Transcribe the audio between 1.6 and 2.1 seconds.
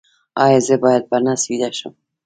شم؟